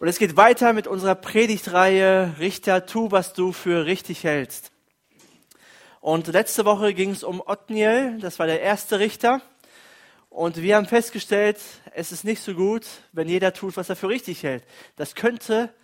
[0.00, 4.70] Und es geht weiter mit unserer Predigtreihe Richter, tu, was du für richtig hältst.
[6.00, 9.42] Und letzte Woche ging es um Otniel, das war der erste Richter.
[10.30, 11.58] Und wir haben festgestellt,
[11.94, 14.62] es ist nicht so gut, wenn jeder tut, was er für richtig hält.
[14.94, 15.74] Das könnte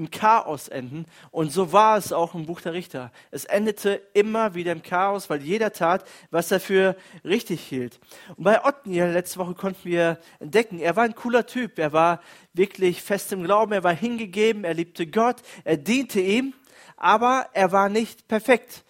[0.00, 1.04] im Chaos enden.
[1.30, 3.12] Und so war es auch im Buch der Richter.
[3.30, 8.00] Es endete immer wieder im Chaos, weil jeder tat, was er für richtig hielt.
[8.36, 11.78] Und bei Othniel letzte Woche konnten wir entdecken, er war ein cooler Typ.
[11.78, 12.20] Er war
[12.54, 16.54] wirklich fest im Glauben, er war hingegeben, er liebte Gott, er diente ihm,
[16.96, 18.82] aber er war nicht perfekt.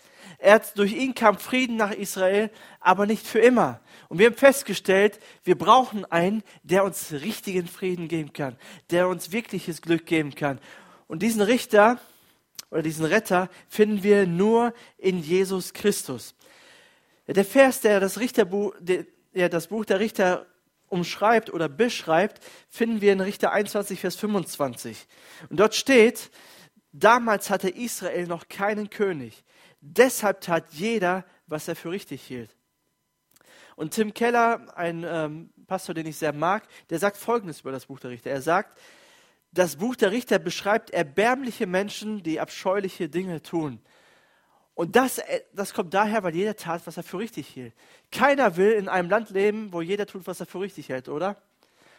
[0.42, 3.80] Er, durch ihn kam Frieden nach Israel, aber nicht für immer.
[4.09, 8.56] Und wir haben festgestellt, wir brauchen einen, der uns richtigen Frieden geben kann,
[8.90, 10.59] der uns wirkliches Glück geben kann.
[11.10, 11.98] Und diesen Richter
[12.70, 16.37] oder diesen Retter finden wir nur in Jesus Christus.
[17.27, 20.46] Der Vers, der das, Richterbuch, der das Buch der Richter
[20.87, 25.09] umschreibt oder beschreibt, finden wir in Richter 21, Vers 25.
[25.48, 26.30] Und dort steht,
[26.92, 29.42] damals hatte Israel noch keinen König.
[29.80, 32.54] Deshalb tat jeder, was er für richtig hielt.
[33.74, 37.87] Und Tim Keller, ein ähm, Pastor, den ich sehr mag, der sagt Folgendes über das
[37.87, 38.30] Buch der Richter.
[38.30, 38.79] Er sagt,
[39.52, 43.80] das Buch der Richter beschreibt erbärmliche Menschen, die abscheuliche Dinge tun.
[44.74, 47.74] Und das, äh, das kommt daher, weil jeder tat, was er für richtig hielt.
[48.10, 51.37] Keiner will in einem Land leben, wo jeder tut, was er für richtig hält, oder?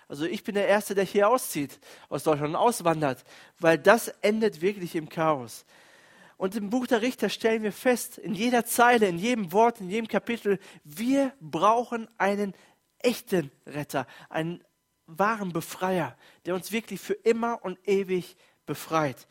[0.07, 3.23] Also ich bin der Erste, der hier auszieht aus Deutschland und auswandert,
[3.59, 5.65] weil das endet wirklich im Chaos.
[6.37, 9.89] Und im Buch der Richter stellen wir fest, in jeder Zeile, in jedem Wort, in
[9.89, 12.55] jedem Kapitel, wir brauchen einen
[12.97, 14.63] echten Retter, einen
[15.17, 19.27] wahren Befreier, der uns wirklich für immer und ewig befreit.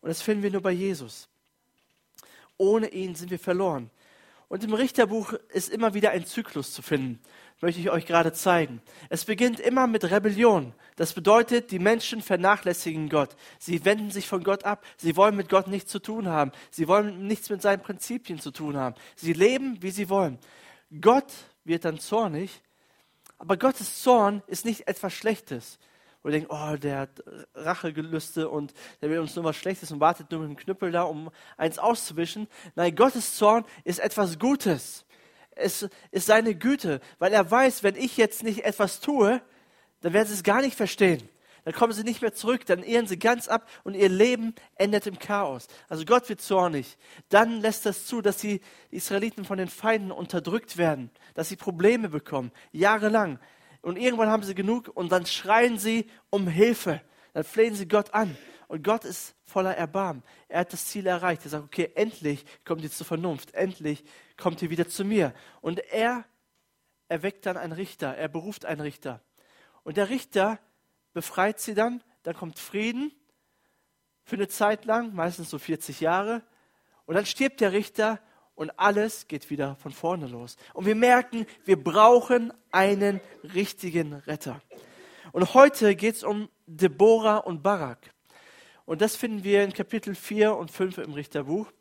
[0.00, 1.28] Und das finden wir nur bei Jesus.
[2.56, 3.90] Ohne ihn sind wir verloren.
[4.48, 7.20] Und im Richterbuch ist immer wieder ein Zyklus zu finden.
[7.62, 8.82] Möchte ich euch gerade zeigen.
[9.08, 10.74] Es beginnt immer mit Rebellion.
[10.96, 13.34] Das bedeutet, die Menschen vernachlässigen Gott.
[13.58, 14.84] Sie wenden sich von Gott ab.
[14.98, 16.52] Sie wollen mit Gott nichts zu tun haben.
[16.70, 18.94] Sie wollen nichts mit seinen Prinzipien zu tun haben.
[19.16, 20.38] Sie leben, wie sie wollen.
[21.00, 21.32] Gott
[21.64, 22.60] wird dann zornig
[23.42, 25.80] aber Gottes Zorn ist nicht etwas Schlechtes.
[26.22, 27.24] Wo wir denken, oh, der hat
[27.56, 31.02] Rachegelüste und der will uns nur was Schlechtes und wartet nur mit dem Knüppel da,
[31.02, 32.46] um eins auszuwischen.
[32.76, 35.04] Nein, Gottes Zorn ist etwas Gutes.
[35.56, 39.42] Es ist seine Güte, weil er weiß, wenn ich jetzt nicht etwas tue,
[40.02, 41.28] dann werden sie es gar nicht verstehen
[41.64, 45.06] dann kommen sie nicht mehr zurück, dann ehren sie ganz ab und ihr Leben endet
[45.06, 45.68] im Chaos.
[45.88, 46.96] Also Gott wird zornig.
[47.28, 52.08] Dann lässt das zu, dass die Israeliten von den Feinden unterdrückt werden, dass sie Probleme
[52.08, 53.38] bekommen, jahrelang.
[53.80, 57.00] Und irgendwann haben sie genug und dann schreien sie um Hilfe.
[57.32, 58.36] Dann flehen sie Gott an.
[58.68, 60.22] Und Gott ist voller Erbarmen.
[60.48, 61.44] Er hat das Ziel erreicht.
[61.44, 63.52] Er sagt, okay, endlich kommt ihr zur Vernunft.
[63.54, 64.02] Endlich
[64.38, 65.34] kommt ihr wieder zu mir.
[65.60, 66.24] Und er
[67.08, 68.16] erweckt dann einen Richter.
[68.16, 69.20] Er beruft einen Richter.
[69.82, 70.58] Und der Richter
[71.12, 73.12] befreit sie dann, dann kommt Frieden
[74.24, 76.42] für eine Zeit lang, meistens so 40 Jahre,
[77.06, 78.20] und dann stirbt der Richter
[78.54, 80.56] und alles geht wieder von vorne los.
[80.72, 83.20] Und wir merken, wir brauchen einen
[83.54, 84.60] richtigen Retter.
[85.32, 87.98] Und heute geht es um Deborah und Barak.
[88.84, 91.72] Und das finden wir in Kapitel 4 und 5 im Richterbuch.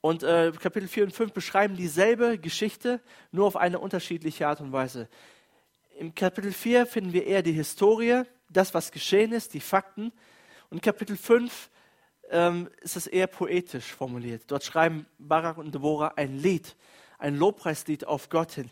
[0.00, 3.00] Und äh, Kapitel 4 und 5 beschreiben dieselbe Geschichte,
[3.30, 5.08] nur auf eine unterschiedliche Art und Weise.
[6.02, 10.10] Im Kapitel 4 finden wir eher die Historie, das, was geschehen ist, die Fakten.
[10.68, 11.70] Und Kapitel 5
[12.30, 14.42] ähm, ist es eher poetisch formuliert.
[14.48, 16.74] Dort schreiben Barak und Deborah ein Lied,
[17.20, 18.68] ein Lobpreislied auf Gott hin.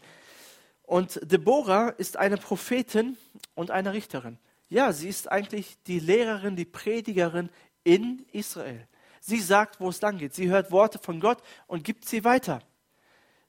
[0.82, 3.16] Und Deborah ist eine Prophetin
[3.54, 4.40] und eine Richterin.
[4.68, 7.48] Ja, sie ist eigentlich die Lehrerin, die Predigerin
[7.84, 8.88] in Israel.
[9.20, 10.34] Sie sagt, wo es lang geht.
[10.34, 12.60] Sie hört Worte von Gott und gibt sie weiter.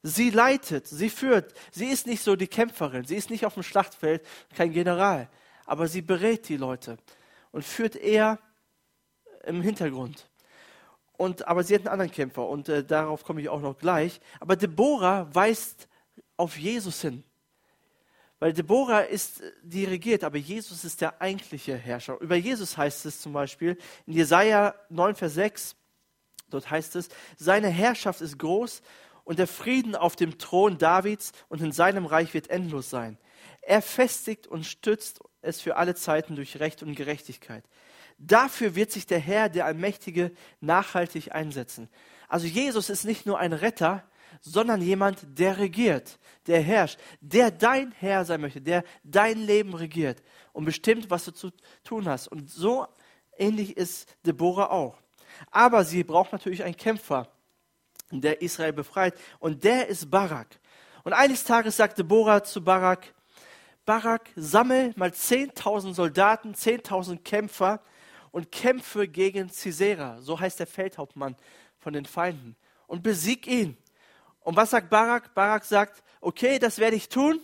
[0.03, 1.53] Sie leitet, sie führt.
[1.71, 4.25] Sie ist nicht so die Kämpferin, sie ist nicht auf dem Schlachtfeld,
[4.55, 5.29] kein General,
[5.65, 6.97] aber sie berät die Leute
[7.51, 8.39] und führt eher
[9.45, 10.27] im Hintergrund.
[11.17, 14.19] Und, aber sie hat einen anderen Kämpfer und äh, darauf komme ich auch noch gleich.
[14.39, 15.87] Aber Deborah weist
[16.35, 17.23] auf Jesus hin.
[18.39, 22.19] Weil Deborah ist, die regiert, aber Jesus ist der eigentliche Herrscher.
[22.21, 23.77] Über Jesus heißt es zum Beispiel
[24.07, 25.75] in Jesaja 9, Vers 6,
[26.49, 28.81] dort heißt es, seine Herrschaft ist groß
[29.23, 33.17] und der Frieden auf dem Thron Davids und in seinem Reich wird endlos sein.
[33.61, 37.63] Er festigt und stützt es für alle Zeiten durch Recht und Gerechtigkeit.
[38.17, 41.89] Dafür wird sich der Herr, der Allmächtige, nachhaltig einsetzen.
[42.27, 44.03] Also Jesus ist nicht nur ein Retter,
[44.39, 50.23] sondern jemand, der regiert, der herrscht, der dein Herr sein möchte, der dein Leben regiert
[50.53, 51.51] und bestimmt, was du zu
[51.83, 52.27] tun hast.
[52.27, 52.87] Und so
[53.37, 54.97] ähnlich ist Deborah auch.
[55.49, 57.31] Aber sie braucht natürlich einen Kämpfer
[58.19, 59.13] der Israel befreit.
[59.39, 60.59] Und der ist Barak.
[61.03, 63.13] Und eines Tages sagte Deborah zu Barak,
[63.85, 67.81] Barak, sammel mal 10.000 Soldaten, 10.000 Kämpfer
[68.31, 71.35] und kämpfe gegen Sisera, so heißt der Feldhauptmann
[71.79, 72.55] von den Feinden,
[72.87, 73.77] und besieg ihn.
[74.41, 75.33] Und was sagt Barak?
[75.33, 77.41] Barak sagt, okay, das werde ich tun,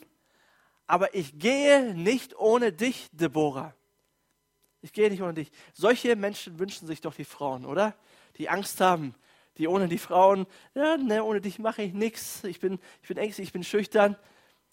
[0.85, 3.73] aber ich gehe nicht ohne dich, Deborah.
[4.81, 5.51] Ich gehe nicht ohne dich.
[5.73, 7.95] Solche Menschen wünschen sich doch die Frauen, oder?
[8.37, 9.15] Die Angst haben,
[9.57, 10.45] die ohne die Frauen,
[10.75, 12.43] ja, ne, ohne dich mache ich nichts.
[12.43, 14.15] Ich bin, ich bin ängstlich, ich bin schüchtern.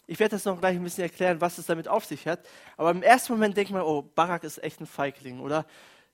[0.07, 2.47] Ich werde das noch gleich ein bisschen erklären, was es damit auf sich hat.
[2.77, 5.65] Aber im ersten Moment denkt man, oh, Barak ist echt ein Feigling, oder?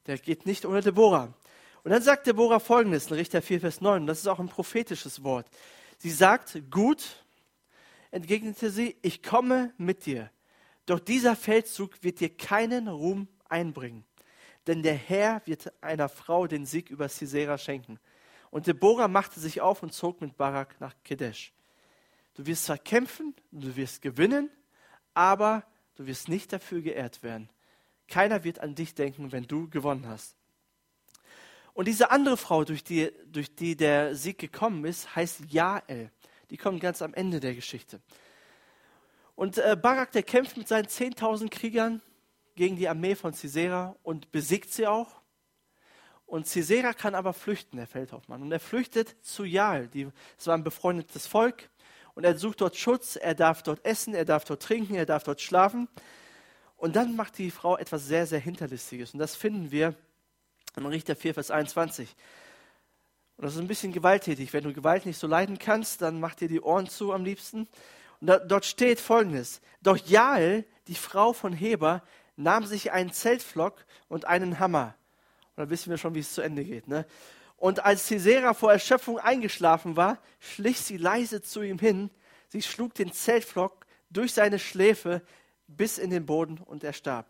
[0.07, 1.35] Der geht nicht ohne Deborah.
[1.83, 5.25] Und dann sagt Deborah folgendes in Richter 4, Vers 9, das ist auch ein prophetisches
[5.25, 5.47] Wort.
[5.99, 7.25] Sie sagt, gut,
[8.11, 10.31] entgegnete sie, ich komme mit dir.
[10.87, 14.05] Doch dieser Feldzug wird dir keinen Ruhm einbringen.
[14.67, 17.99] Denn der Herr wird einer Frau den Sieg über Sisera schenken.
[18.51, 21.53] Und Deborah machte sich auf und zog mit Barak nach Kedesh.
[22.35, 24.51] Du wirst zwar kämpfen, du wirst gewinnen,
[25.15, 25.65] aber
[25.97, 27.49] du wirst nicht dafür geehrt werden.
[28.09, 30.37] Keiner wird an dich denken, wenn du gewonnen hast.
[31.75, 36.11] Und diese andere Frau, durch die, durch die der Sieg gekommen ist, heißt Jael.
[36.51, 38.01] Die kommt ganz am Ende der Geschichte.
[39.37, 42.03] Und äh, Barak, der kämpft mit seinen 10.000 Kriegern
[42.57, 45.20] gegen die Armee von Sisera und besiegt sie auch.
[46.31, 48.41] Und Sisera kann aber flüchten, der Feldhauptmann.
[48.41, 49.91] Und er flüchtet zu Jael.
[50.39, 51.69] Es war ein befreundetes Volk.
[52.15, 53.17] Und er sucht dort Schutz.
[53.17, 55.89] Er darf dort essen, er darf dort trinken, er darf dort schlafen.
[56.77, 59.13] Und dann macht die Frau etwas sehr, sehr Hinterlistiges.
[59.13, 59.97] Und das finden wir
[60.77, 62.15] in Richter 4, Vers 21.
[63.37, 64.53] Und das ist ein bisschen gewalttätig.
[64.53, 67.67] Wenn du Gewalt nicht so leiden kannst, dann mach dir die Ohren zu am liebsten.
[68.21, 72.05] Und da, dort steht folgendes: Doch Jael, die Frau von Heber,
[72.37, 74.95] nahm sich einen Zeltflock und einen Hammer
[75.57, 76.89] und dann wissen wir schon, wie es zu Ende geht.
[76.89, 77.07] Ne?
[77.57, 82.11] Und als Sisera vor Erschöpfung eingeschlafen war, schlich sie leise zu ihm hin.
[82.49, 85.23] Sie schlug den Zeltflock durch seine Schläfe
[85.67, 87.27] bis in den Boden und er starb.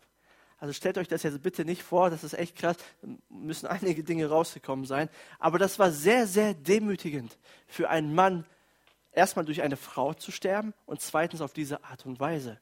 [0.57, 4.03] Also stellt euch das jetzt bitte nicht vor, das ist echt krass, da müssen einige
[4.03, 5.09] Dinge rausgekommen sein.
[5.39, 7.37] Aber das war sehr, sehr demütigend
[7.67, 8.45] für einen Mann,
[9.11, 12.59] erstmal durch eine Frau zu sterben und zweitens auf diese Art und Weise.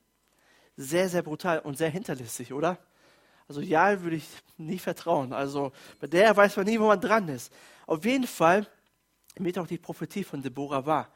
[0.78, 2.78] Sehr, sehr brutal und sehr hinterlistig, oder?
[3.50, 5.34] Also ja, würde ich nie vertrauen.
[5.34, 7.52] Also bei der weiß man nie, wo man dran ist.
[7.88, 8.68] Auf jeden Fall
[9.36, 11.12] wird auch die Prophetie von Deborah wahr.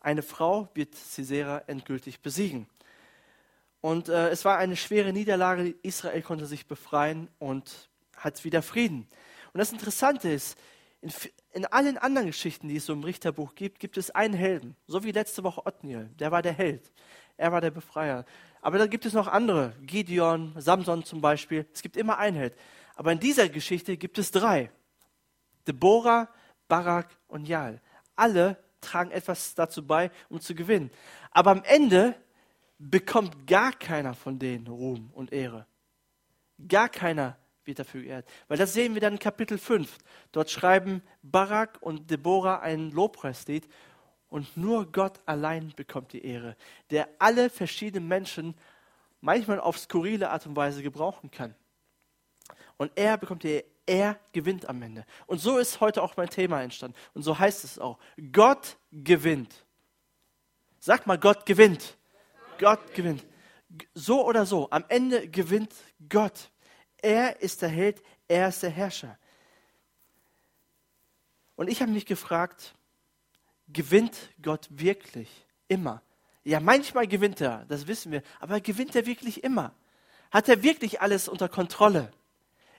[0.00, 2.66] Eine Frau wird Sisera endgültig besiegen.
[3.82, 5.74] Und äh, es war eine schwere Niederlage.
[5.82, 9.06] Israel konnte sich befreien und hat wieder Frieden.
[9.52, 10.58] Und das Interessante ist,
[11.02, 11.12] in,
[11.52, 14.74] in, allen anderen Geschichten, die es so im Richterbuch gibt, gibt es einen Helden.
[14.86, 16.08] So wie letzte Woche Othniel.
[16.18, 16.90] Der war der Held.
[17.36, 18.24] Er war der Befreier.
[18.60, 19.74] Aber da gibt es noch andere.
[19.82, 21.66] Gideon, Samson zum Beispiel.
[21.72, 22.54] Es gibt immer einen Held.
[22.96, 24.70] Aber in dieser Geschichte gibt es drei.
[25.66, 26.28] Deborah,
[26.66, 27.80] Barak und Jael.
[28.16, 30.90] Alle tragen etwas dazu bei, um zu gewinnen.
[31.30, 32.14] Aber am Ende
[32.78, 35.66] bekommt gar keiner von denen Ruhm und Ehre.
[36.66, 38.28] Gar keiner wird dafür geehrt.
[38.48, 39.98] Weil das sehen wir dann in Kapitel 5.
[40.32, 43.68] Dort schreiben Barak und Deborah ein Lobpreislied
[44.28, 46.56] und nur Gott allein bekommt die Ehre,
[46.90, 48.54] der alle verschiedenen Menschen
[49.20, 51.54] manchmal auf skurrile Art und Weise gebrauchen kann.
[52.76, 55.04] Und er bekommt die Ehre, er gewinnt am Ende.
[55.26, 56.96] Und so ist heute auch mein Thema entstanden.
[57.14, 57.98] Und so heißt es auch.
[58.32, 59.64] Gott gewinnt.
[60.78, 61.96] Sag mal, Gott gewinnt.
[62.58, 63.24] Gott gewinnt.
[63.94, 65.74] So oder so, am Ende gewinnt
[66.08, 66.50] Gott.
[66.98, 69.18] Er ist der Held, er ist der Herrscher.
[71.56, 72.74] Und ich habe mich gefragt,
[73.72, 75.28] gewinnt Gott wirklich
[75.68, 76.02] immer?
[76.44, 79.72] Ja, manchmal gewinnt er, das wissen wir, aber gewinnt er wirklich immer?
[80.30, 82.10] Hat er wirklich alles unter Kontrolle?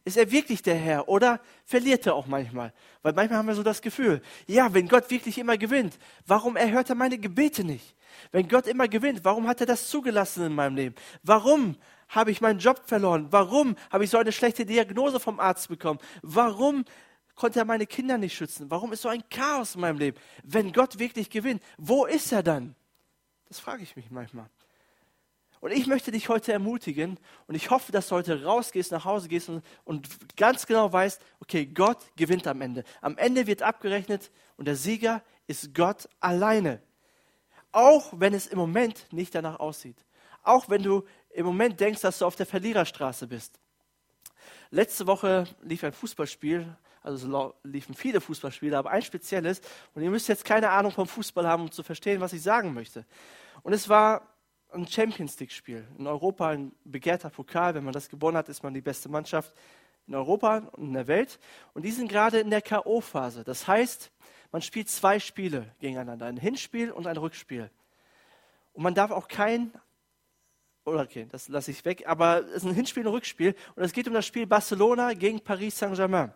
[0.05, 2.74] Ist er wirklich der Herr oder verliert er auch manchmal?
[3.01, 6.89] Weil manchmal haben wir so das Gefühl, ja, wenn Gott wirklich immer gewinnt, warum erhört
[6.89, 7.96] er meine Gebete nicht?
[8.31, 10.96] Wenn Gott immer gewinnt, warum hat er das zugelassen in meinem Leben?
[11.22, 11.75] Warum
[12.08, 13.27] habe ich meinen Job verloren?
[13.29, 16.00] Warum habe ich so eine schlechte Diagnose vom Arzt bekommen?
[16.22, 16.86] Warum
[17.39, 18.69] konnte er meine Kinder nicht schützen?
[18.69, 20.17] Warum ist so ein Chaos in meinem Leben?
[20.43, 22.75] Wenn Gott wirklich gewinnt, wo ist er dann?
[23.48, 24.50] Das frage ich mich manchmal.
[25.62, 27.17] Und ich möchte dich heute ermutigen
[27.48, 31.22] und ich hoffe, dass du heute rausgehst, nach Hause gehst und, und, ganz genau weißt,
[31.39, 32.84] okay, Gott gewinnt am Ende.
[33.01, 36.81] Am Ende wird abgerechnet und der Sieger ist Gott alleine.
[37.72, 39.98] Auch wenn es im Moment nicht danach aussieht.
[40.43, 43.60] Auch wenn du im Moment denkst, dass du auf der Verliererstraße bist.
[44.72, 49.62] Letzte Woche lief ein Fußballspiel also liefen viele Fußballspiele, aber ein spezielles.
[49.94, 52.74] Und ihr müsst jetzt keine Ahnung vom Fußball haben, um zu verstehen, was ich sagen
[52.74, 53.06] möchte.
[53.63, 54.27] Und es war
[54.72, 55.88] ein Champions League-Spiel.
[55.98, 57.74] In Europa ein begehrter Pokal.
[57.74, 59.53] Wenn man das gewonnen hat, ist man die beste Mannschaft
[60.08, 61.39] in Europa und in der Welt.
[61.74, 63.44] Und die sind gerade in der K.O.-Phase.
[63.44, 64.12] Das heißt,
[64.51, 67.70] man spielt zwei Spiele gegeneinander: ein Hinspiel und ein Rückspiel.
[68.74, 69.74] Und man darf auch kein
[70.86, 73.94] oder okay, das lasse ich weg, aber es ist ein Hinspiel und Rückspiel und es
[73.94, 76.34] geht um das Spiel Barcelona gegen Paris Saint-Germain.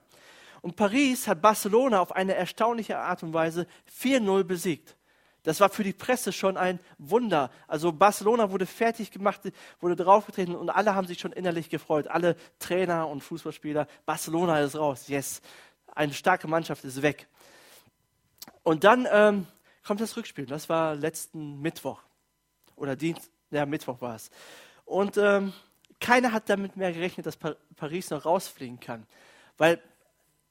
[0.63, 3.67] Und Paris hat Barcelona auf eine erstaunliche Art und Weise
[4.01, 4.95] 4-0 besiegt.
[5.43, 7.51] Das war für die Presse schon ein Wunder.
[7.67, 9.41] Also Barcelona wurde fertig gemacht,
[9.81, 12.07] wurde draufgetreten und alle haben sich schon innerlich gefreut.
[12.07, 13.87] Alle Trainer und Fußballspieler.
[14.05, 15.09] Barcelona ist raus.
[15.09, 15.41] Yes.
[15.93, 17.27] Eine starke Mannschaft ist weg.
[18.63, 19.47] Und dann ähm,
[19.85, 20.45] kommt das Rückspiel.
[20.45, 21.99] Das war letzten Mittwoch.
[22.77, 24.31] Oder Dienst, ja, Mittwoch war es.
[24.85, 25.51] Und ähm,
[25.99, 27.35] keiner hat damit mehr gerechnet, dass
[27.75, 29.05] Paris noch rausfliegen kann.
[29.57, 29.81] Weil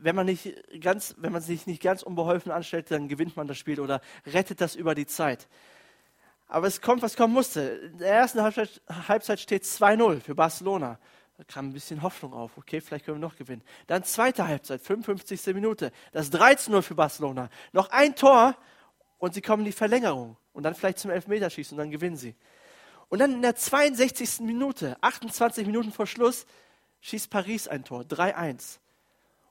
[0.02, 3.58] wenn man, nicht ganz, wenn man sich nicht ganz unbeholfen anstellt, dann gewinnt man das
[3.58, 5.48] Spiel oder rettet das über die Zeit.
[6.48, 7.60] Aber es kommt, was kommen musste.
[7.60, 10.98] In der ersten Halbzeit, Halbzeit steht 2-0 für Barcelona.
[11.38, 12.58] Da kam ein bisschen Hoffnung auf.
[12.58, 13.62] Okay, vielleicht können wir noch gewinnen.
[13.86, 15.54] Dann zweite Halbzeit, 55.
[15.54, 15.92] Minute.
[16.12, 17.48] Das 13-0 für Barcelona.
[17.72, 18.54] Noch ein Tor
[19.18, 20.36] und sie kommen in die Verlängerung.
[20.52, 22.34] Und dann vielleicht zum Elfmeterschießen und dann gewinnen sie.
[23.08, 24.40] Und dann in der 62.
[24.40, 26.46] Minute, 28 Minuten vor Schluss,
[27.00, 28.78] schießt Paris ein Tor, 3-1.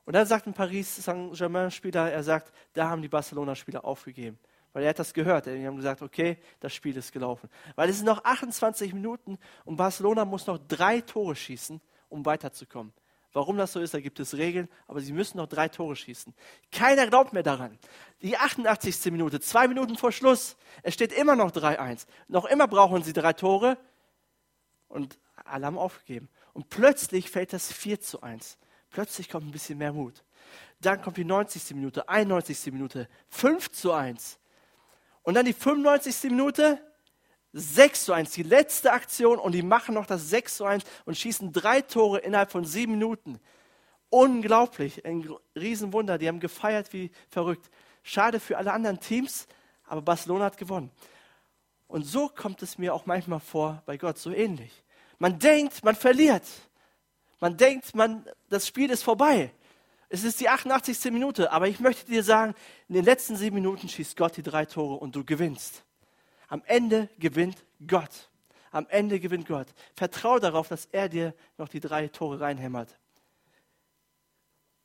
[0.06, 4.40] Und dann sagt ein Paris Saint-Germain-Spieler, er sagt, da haben die Barcelona-Spieler aufgegeben.
[4.74, 5.46] Weil er hat das gehört.
[5.48, 7.50] Die haben gesagt, okay, das Spiel ist gelaufen.
[7.76, 12.94] Weil es sind noch 28 Minuten und Barcelona muss noch drei Tore schießen, um weiterzukommen.
[13.34, 16.34] Warum das so ist, da gibt es Regeln, aber sie müssen noch drei Tore schießen.
[16.72, 17.78] Keiner glaubt mehr daran.
[18.22, 19.12] Die 88.
[19.12, 22.08] Minute, zwei Minuten vor Schluss, es steht immer noch 3-1.
[22.28, 23.78] Noch immer brauchen sie drei Tore
[24.90, 26.28] und alle haben aufgegeben.
[26.54, 28.58] Und plötzlich fällt das 4 zu 1.
[28.92, 30.24] Plötzlich kommt ein bisschen mehr Mut.
[30.82, 31.76] Dann kommt die 90.
[31.76, 32.72] Minute, 91.
[32.74, 34.38] Minute, 5 zu 1.
[35.24, 36.30] Und dann die 95.
[36.32, 36.80] Minute,
[37.54, 41.18] 6 zu 1, die letzte Aktion und die machen noch das 6 zu 1 und
[41.18, 43.40] schießen drei Tore innerhalb von sieben Minuten.
[44.10, 47.70] Unglaublich, ein Riesenwunder, die haben gefeiert wie verrückt.
[48.04, 49.48] Schade für alle anderen Teams,
[49.86, 50.92] aber Barcelona hat gewonnen.
[51.88, 54.84] Und so kommt es mir auch manchmal vor bei Gott, so ähnlich.
[55.20, 56.44] Man denkt, man verliert.
[57.42, 59.52] Man denkt, man, das Spiel ist vorbei.
[60.10, 61.12] Es ist die 88.
[61.12, 62.54] Minute, aber ich möchte dir sagen,
[62.88, 65.84] in den letzten sieben Minuten schießt Gott die drei Tore und du gewinnst.
[66.48, 68.30] Am Ende gewinnt Gott.
[68.72, 69.68] Am Ende gewinnt Gott.
[69.96, 72.96] Vertraue darauf, dass er dir noch die drei Tore reinhämmert.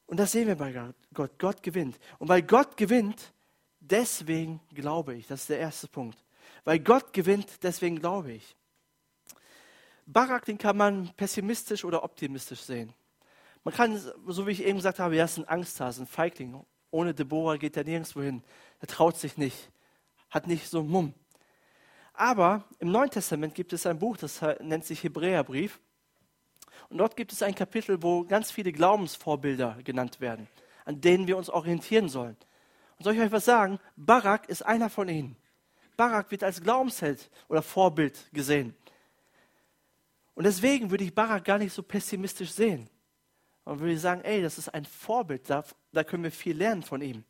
[0.06, 0.72] Und das sehen wir bei
[1.12, 1.38] Gott.
[1.38, 1.98] Gott gewinnt.
[2.18, 3.32] Und weil Gott gewinnt,
[3.80, 5.26] deswegen glaube ich.
[5.26, 6.24] Das ist der erste Punkt.
[6.64, 8.56] Weil Gott gewinnt, deswegen glaube ich.
[10.06, 12.92] Barak, den kann man pessimistisch oder optimistisch sehen.
[13.64, 16.64] Man kann, so wie ich eben gesagt habe, er ist ein Angsthase, ein Feigling.
[16.92, 18.42] Ohne Deborah geht er nirgendwo hin.
[18.80, 19.70] Er traut sich nicht,
[20.30, 21.14] hat nicht so einen Mumm.
[22.14, 25.80] Aber im Neuen Testament gibt es ein Buch, das nennt sich Hebräerbrief.
[26.88, 30.46] Und dort gibt es ein Kapitel, wo ganz viele Glaubensvorbilder genannt werden,
[30.84, 32.36] an denen wir uns orientieren sollen.
[32.98, 33.80] Und soll ich euch was sagen?
[33.96, 35.36] Barak ist einer von ihnen.
[35.96, 38.74] Barak wird als Glaubensheld oder Vorbild gesehen.
[40.36, 42.88] Und deswegen würde ich Barak gar nicht so pessimistisch sehen.
[43.64, 47.00] Und würde sagen, ey, das ist ein Vorbild, da, da können wir viel lernen von
[47.00, 47.24] ihm.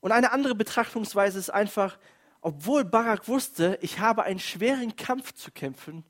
[0.00, 1.98] Und eine andere Betrachtungsweise ist einfach,
[2.42, 6.04] obwohl Barak wusste, ich habe einen schweren Kampf zu kämpfen,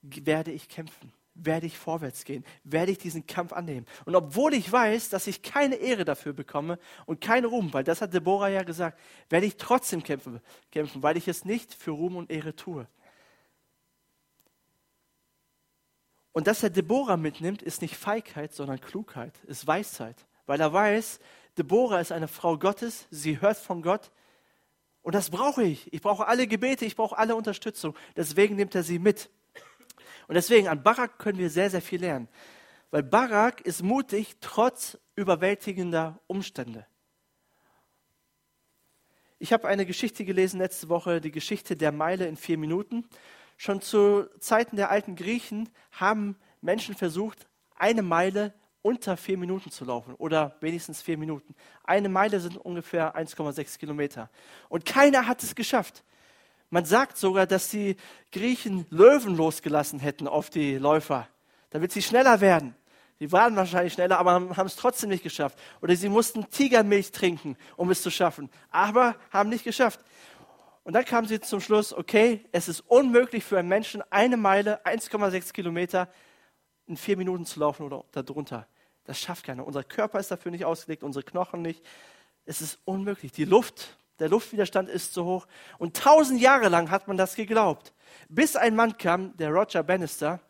[0.00, 3.86] werde ich kämpfen, werde ich vorwärts gehen, werde ich diesen Kampf annehmen.
[4.04, 8.00] Und obwohl ich weiß, dass ich keine Ehre dafür bekomme und keinen Ruhm, weil das
[8.00, 10.40] hat Deborah ja gesagt, werde ich trotzdem kämpfen,
[10.70, 12.86] kämpfen, weil ich es nicht für Ruhm und Ehre tue.
[16.34, 20.16] Und dass er Deborah mitnimmt, ist nicht Feigheit, sondern Klugheit, ist Weisheit.
[20.46, 21.20] Weil er weiß,
[21.56, 24.10] Deborah ist eine Frau Gottes, sie hört von Gott.
[25.02, 25.92] Und das brauche ich.
[25.92, 27.96] Ich brauche alle Gebete, ich brauche alle Unterstützung.
[28.16, 29.30] Deswegen nimmt er sie mit.
[30.26, 32.28] Und deswegen an Barak können wir sehr, sehr viel lernen.
[32.90, 36.84] Weil Barak ist mutig trotz überwältigender Umstände.
[39.38, 43.08] Ich habe eine Geschichte gelesen letzte Woche, die Geschichte der Meile in vier Minuten.
[43.56, 47.46] Schon zu Zeiten der alten Griechen haben Menschen versucht,
[47.76, 51.54] eine Meile unter vier Minuten zu laufen oder wenigstens vier Minuten.
[51.84, 54.28] Eine Meile sind ungefähr 1,6 Kilometer.
[54.68, 56.04] Und keiner hat es geschafft.
[56.68, 57.96] Man sagt sogar, dass die
[58.30, 61.28] Griechen Löwen losgelassen hätten auf die Läufer,
[61.70, 62.74] damit sie schneller werden.
[63.20, 65.58] Die waren wahrscheinlich schneller, aber haben es trotzdem nicht geschafft.
[65.80, 70.00] Oder sie mussten Tigermilch trinken, um es zu schaffen, aber haben nicht geschafft.
[70.84, 74.84] Und dann kamen sie zum Schluss, okay, es ist unmöglich für einen Menschen eine Meile,
[74.84, 76.08] 1,6 Kilometer
[76.86, 78.68] in vier Minuten zu laufen oder darunter.
[79.04, 79.66] Das schafft keiner.
[79.66, 81.82] Unser Körper ist dafür nicht ausgelegt, unsere Knochen nicht.
[82.44, 83.32] Es ist unmöglich.
[83.32, 85.46] Die Luft, der Luftwiderstand ist zu hoch.
[85.78, 87.94] Und tausend Jahre lang hat man das geglaubt.
[88.28, 90.40] Bis ein Mann kam, der Roger Bannister,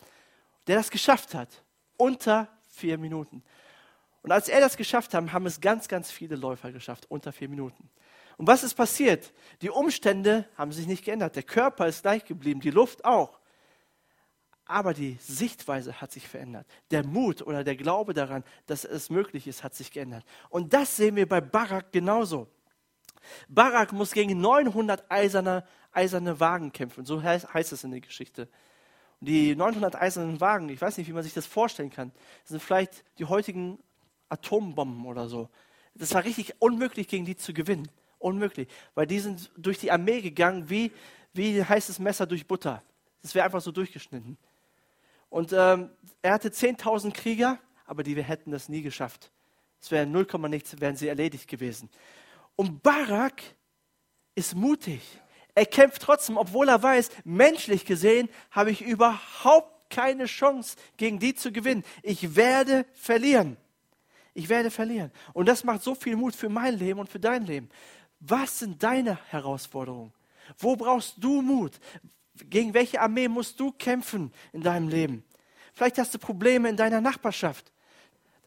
[0.66, 1.62] der das geschafft hat.
[1.96, 3.44] Unter vier Minuten.
[4.22, 7.48] Und als er das geschafft hat, haben es ganz, ganz viele Läufer geschafft, unter vier
[7.48, 7.88] Minuten.
[8.36, 9.32] Und was ist passiert?
[9.62, 11.36] Die Umstände haben sich nicht geändert.
[11.36, 13.38] Der Körper ist gleich geblieben, die Luft auch.
[14.66, 16.66] Aber die Sichtweise hat sich verändert.
[16.90, 20.24] Der Mut oder der Glaube daran, dass es möglich ist, hat sich geändert.
[20.48, 22.48] Und das sehen wir bei Barak genauso.
[23.48, 27.04] Barak muss gegen 900 eiserne, eiserne Wagen kämpfen.
[27.04, 28.48] So heißt, heißt es in der Geschichte.
[29.20, 32.12] Und die 900 eisernen Wagen, ich weiß nicht, wie man sich das vorstellen kann,
[32.44, 33.78] sind vielleicht die heutigen
[34.28, 35.48] Atombomben oder so.
[35.94, 37.88] Das war richtig unmöglich, gegen die zu gewinnen.
[38.24, 38.68] Unmöglich.
[38.94, 40.90] Weil die sind durch die Armee gegangen wie,
[41.34, 42.82] wie heißes Messer durch Butter.
[43.20, 44.38] Das wäre einfach so durchgeschnitten.
[45.28, 45.90] Und ähm,
[46.22, 49.30] er hatte 10.000 Krieger, aber die hätten das nie geschafft.
[49.78, 51.90] Es wäre 0, nichts, wären sie erledigt gewesen.
[52.56, 53.42] Und Barak
[54.34, 55.02] ist mutig.
[55.54, 61.34] Er kämpft trotzdem, obwohl er weiß, menschlich gesehen habe ich überhaupt keine Chance, gegen die
[61.34, 61.84] zu gewinnen.
[62.02, 63.58] Ich werde verlieren.
[64.32, 65.12] Ich werde verlieren.
[65.34, 67.68] Und das macht so viel Mut für mein Leben und für dein Leben.
[68.26, 70.12] Was sind deine Herausforderungen?
[70.58, 71.72] Wo brauchst du Mut?
[72.36, 75.24] Gegen welche Armee musst du kämpfen in deinem Leben?
[75.74, 77.70] Vielleicht hast du Probleme in deiner Nachbarschaft.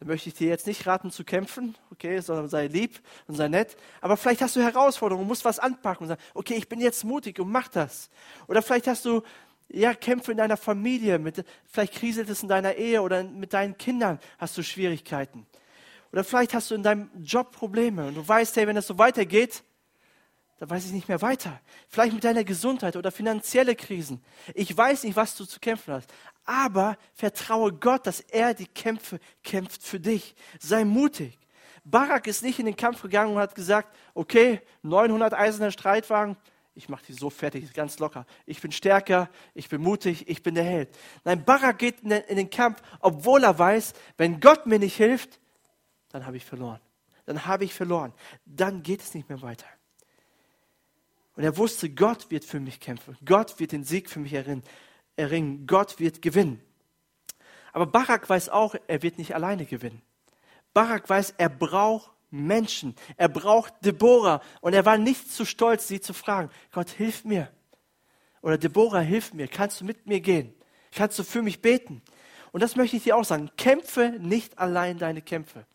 [0.00, 3.48] Da möchte ich dir jetzt nicht raten zu kämpfen, okay, sondern sei lieb und sei
[3.48, 3.76] nett.
[4.00, 7.38] Aber vielleicht hast du Herausforderungen, musst was anpacken und sagen, okay, ich bin jetzt mutig
[7.40, 8.10] und mach das.
[8.46, 9.22] Oder vielleicht hast du
[9.68, 13.76] ja, Kämpfe in deiner Familie, mit, vielleicht kriselt es in deiner Ehe oder mit deinen
[13.76, 15.46] Kindern hast du Schwierigkeiten.
[16.12, 18.98] Oder vielleicht hast du in deinem Job Probleme und du weißt, hey, wenn das so
[18.98, 19.62] weitergeht,
[20.58, 21.60] da weiß ich nicht mehr weiter.
[21.88, 24.22] Vielleicht mit deiner Gesundheit oder finanzielle Krisen.
[24.54, 26.12] Ich weiß nicht, was du zu kämpfen hast.
[26.44, 30.34] Aber vertraue Gott, dass er die Kämpfe kämpft für dich.
[30.58, 31.38] Sei mutig.
[31.84, 36.36] Barak ist nicht in den Kampf gegangen und hat gesagt, okay, 900 eiserne Streitwagen,
[36.74, 38.26] ich mache die so fertig, ganz locker.
[38.44, 40.88] Ich bin stärker, ich bin mutig, ich bin der Held.
[41.24, 44.96] Nein, Barak geht in den, in den Kampf, obwohl er weiß, wenn Gott mir nicht
[44.96, 45.40] hilft,
[46.10, 46.80] dann habe ich verloren.
[47.26, 48.12] Dann habe ich verloren.
[48.44, 49.66] Dann geht es nicht mehr weiter.
[51.38, 53.16] Und er wusste, Gott wird für mich kämpfen.
[53.24, 55.68] Gott wird den Sieg für mich erringen.
[55.68, 56.60] Gott wird gewinnen.
[57.72, 60.02] Aber Barak weiß auch, er wird nicht alleine gewinnen.
[60.74, 62.96] Barak weiß, er braucht Menschen.
[63.16, 64.42] Er braucht Deborah.
[64.62, 67.48] Und er war nicht zu stolz, sie zu fragen, Gott, hilf mir.
[68.42, 69.46] Oder Deborah, hilf mir.
[69.46, 70.52] Kannst du mit mir gehen?
[70.90, 72.02] Kannst du für mich beten?
[72.50, 73.48] Und das möchte ich dir auch sagen.
[73.56, 75.66] Kämpfe nicht allein deine Kämpfe.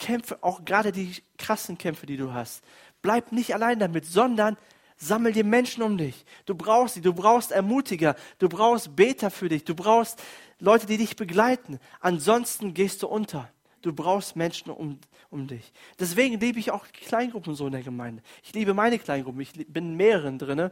[0.00, 2.64] Kämpfe auch gerade die krassen Kämpfe, die du hast.
[3.02, 4.56] Bleib nicht allein damit, sondern
[5.02, 6.26] Sammel dir Menschen um dich.
[6.44, 10.22] Du brauchst sie, du brauchst Ermutiger, du brauchst Beter für dich, du brauchst
[10.58, 11.78] Leute, die dich begleiten.
[12.00, 13.50] Ansonsten gehst du unter.
[13.80, 14.98] Du brauchst Menschen um,
[15.30, 15.72] um dich.
[15.98, 18.22] Deswegen liebe ich auch Kleingruppen so in der Gemeinde.
[18.42, 20.70] Ich liebe meine Kleingruppen, ich bin in mehreren drin.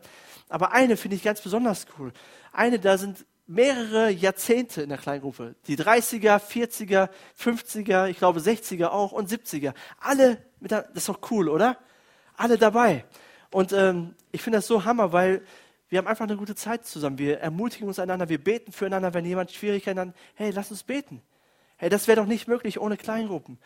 [0.50, 2.12] Aber eine finde ich ganz besonders cool.
[2.52, 5.54] Eine, da sind mehrere Jahrzehnte in der Kleingruppe.
[5.68, 7.08] Die 30er, 40er,
[7.40, 9.72] 50er, ich glaube 60er auch und 70er.
[10.00, 11.78] Alle, mit der, das ist doch cool, oder?
[12.36, 13.06] Alle dabei.
[13.50, 15.42] Und ähm, ich finde das so hammer, weil
[15.88, 17.18] wir haben einfach eine gute Zeit zusammen.
[17.18, 20.14] Wir ermutigen uns einander, wir beten füreinander, wenn jemand Schwierigkeiten hat.
[20.34, 21.22] Hey, lass uns beten.
[21.76, 23.58] Hey, das wäre doch nicht möglich ohne Kleingruppen.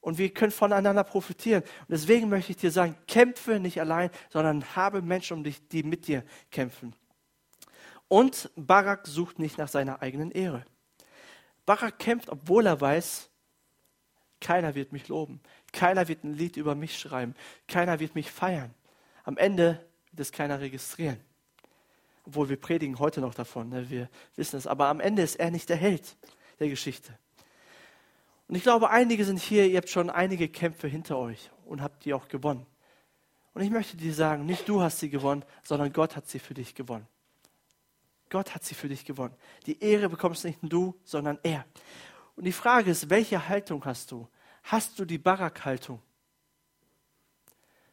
[0.00, 1.62] Und wir können voneinander profitieren.
[1.62, 5.82] Und deswegen möchte ich dir sagen, kämpfe nicht allein, sondern habe Menschen um dich, die
[5.84, 6.94] mit dir kämpfen.
[8.08, 10.64] Und Barak sucht nicht nach seiner eigenen Ehre.
[11.64, 13.30] Barak kämpft, obwohl er weiß,
[14.40, 15.40] keiner wird mich loben.
[15.72, 17.34] Keiner wird ein Lied über mich schreiben.
[17.68, 18.74] Keiner wird mich feiern.
[19.24, 21.20] Am Ende wird es keiner registrieren.
[22.24, 23.90] Obwohl wir predigen heute noch davon, ne?
[23.90, 24.66] wir wissen es.
[24.66, 26.16] Aber am Ende ist er nicht der Held
[26.60, 27.18] der Geschichte.
[28.48, 32.04] Und ich glaube, einige sind hier, ihr habt schon einige Kämpfe hinter euch und habt
[32.04, 32.66] die auch gewonnen.
[33.54, 36.54] Und ich möchte dir sagen, nicht du hast sie gewonnen, sondern Gott hat sie für
[36.54, 37.06] dich gewonnen.
[38.30, 39.34] Gott hat sie für dich gewonnen.
[39.66, 41.66] Die Ehre bekommst nicht du, sondern er.
[42.34, 44.26] Und die Frage ist, welche Haltung hast du?
[44.64, 46.00] Hast du die Barak-Haltung?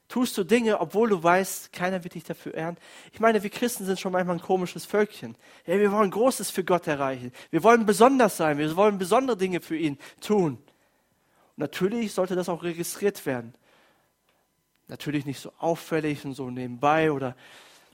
[0.10, 2.78] Tust du Dinge, obwohl du weißt, keiner wird dich dafür ehren?
[3.14, 5.36] Ich meine, wir Christen sind schon manchmal ein komisches Völkchen.
[5.68, 7.32] Ja, wir wollen Großes für Gott erreichen.
[7.52, 8.58] Wir wollen besonders sein.
[8.58, 10.54] Wir wollen besondere Dinge für ihn tun.
[10.54, 13.54] Und natürlich sollte das auch registriert werden.
[14.88, 17.36] Natürlich nicht so auffällig und so nebenbei oder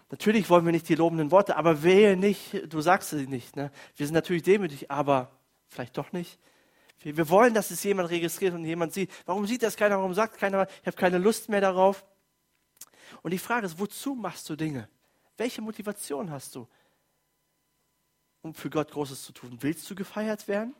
[0.10, 3.58] natürlich wollen wir nicht die lobenden Worte, aber wehe nicht, du sagst sie nicht.
[3.58, 3.72] Ne?
[3.98, 5.32] Wir sind natürlich demütig, aber
[5.68, 6.40] vielleicht doch nicht.
[7.00, 9.12] Wir wollen, dass es jemand registriert und jemand sieht.
[9.26, 9.98] Warum sieht das keiner?
[9.98, 12.04] Warum sagt keiner, ich habe keine Lust mehr darauf?
[13.22, 14.90] Und die Frage ist, wozu machst du Dinge?
[15.38, 16.68] Welche Motivation hast du,
[18.42, 19.58] um für Gott Großes zu tun?
[19.62, 20.74] Willst du gefeiert werden?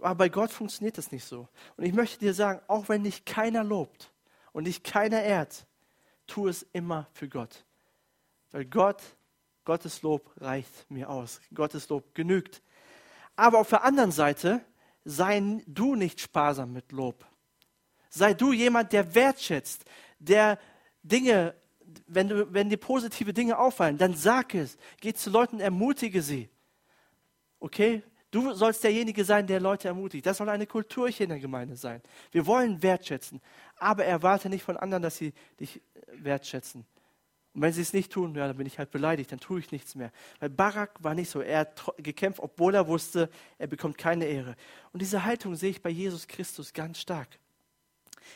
[0.00, 1.48] Aber bei Gott funktioniert das nicht so.
[1.76, 4.12] Und ich möchte dir sagen, auch wenn dich keiner lobt
[4.52, 5.66] und dich keiner ehrt,
[6.26, 7.64] tu es immer für Gott.
[8.50, 9.02] Weil Gott,
[9.64, 11.40] Gottes Lob reicht mir aus.
[11.54, 12.62] Gottes Lob genügt.
[13.38, 14.64] Aber auf der anderen Seite,
[15.04, 17.24] sei du nicht sparsam mit Lob.
[18.10, 19.84] Sei du jemand, der wertschätzt,
[20.18, 20.58] der
[21.04, 21.54] Dinge,
[22.08, 24.76] wenn, du, wenn dir positive Dinge auffallen, dann sag es.
[25.00, 26.50] Geh zu Leuten, ermutige sie.
[27.60, 28.02] Okay?
[28.32, 30.26] Du sollst derjenige sein, der Leute ermutigt.
[30.26, 32.02] Das soll eine Kultur hier in der Gemeinde sein.
[32.32, 33.40] Wir wollen wertschätzen,
[33.76, 36.84] aber erwarte nicht von anderen, dass sie dich wertschätzen.
[37.58, 39.72] Und wenn sie es nicht tun, ja, dann bin ich halt beleidigt, dann tue ich
[39.72, 40.12] nichts mehr.
[40.38, 41.40] Weil Barak war nicht so.
[41.40, 44.54] Er hat gekämpft, obwohl er wusste, er bekommt keine Ehre.
[44.92, 47.26] Und diese Haltung sehe ich bei Jesus Christus ganz stark.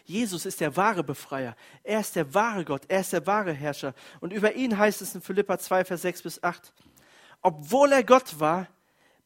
[0.05, 1.55] Jesus ist der wahre Befreier.
[1.85, 2.83] Er ist der wahre Gott.
[2.89, 3.95] Er ist der wahre Herrscher.
[4.19, 6.73] Und über ihn heißt es in Philippa 2, Vers 6 bis 8.
[7.43, 8.67] Obwohl er Gott war,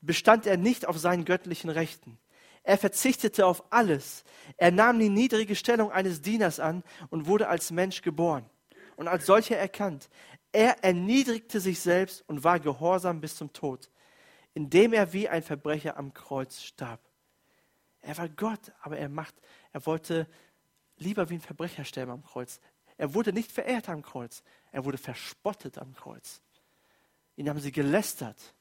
[0.03, 2.19] bestand er nicht auf seinen göttlichen Rechten.
[2.65, 4.25] Er verzichtete auf alles.
[4.59, 8.45] Er nahm die niedrige Stellung eines Dieners an und wurde als Mensch geboren
[8.97, 10.09] und als solcher erkannt.
[10.53, 13.91] Er erniedrigte sich selbst und war gehorsam bis zum Tod,
[14.55, 17.01] indem er wie ein Verbrecher am Kreuz starb.
[18.01, 19.35] Er war Gott, aber er macht,
[19.73, 20.27] er wollte
[20.97, 22.61] lieber wie ein Verbrecher sterben am Kreuz.
[22.97, 26.41] Er wurde nicht verehrt am Kreuz, er wurde verspottet am Kreuz.
[27.37, 28.55] Ihn haben sie gelästert.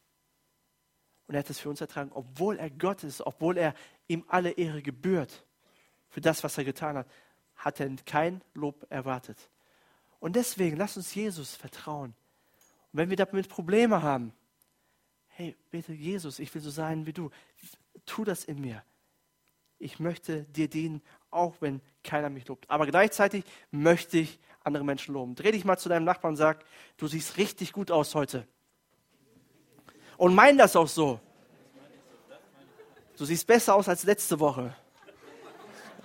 [1.27, 3.73] Und er hat es für uns ertragen, obwohl er Gott ist, obwohl er
[4.07, 5.45] ihm alle Ehre gebührt
[6.09, 7.07] für das, was er getan hat,
[7.55, 9.49] hat er kein Lob erwartet.
[10.25, 12.15] Und deswegen lass uns Jesus vertrauen.
[12.91, 14.33] Und wenn wir damit Probleme haben,
[15.27, 17.29] hey, bitte Jesus, ich will so sein wie du.
[18.07, 18.81] Tu das in mir.
[19.77, 22.67] Ich möchte dir dienen, auch wenn keiner mich lobt.
[22.71, 25.35] Aber gleichzeitig möchte ich andere Menschen loben.
[25.35, 26.65] Dreh dich mal zu deinem Nachbarn und sag,
[26.97, 28.47] du siehst richtig gut aus heute.
[30.17, 31.19] Und mein das auch so.
[33.15, 34.75] Du siehst besser aus als letzte Woche.